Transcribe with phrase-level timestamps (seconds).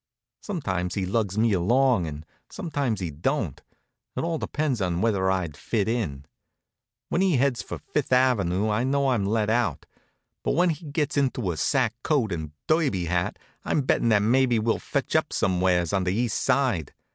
[0.41, 3.61] Sometimes he lugs me along and sometimes he don't.
[4.17, 6.25] It all depends on whether I'd fit in.
[7.09, 9.85] When he heads for Fifth Avenue I know I'm let out.
[10.43, 14.57] But when he gets into a sack coat and derby hat I'm bettin' that maybe
[14.57, 16.95] we'll fetch up somewheres on the East Side.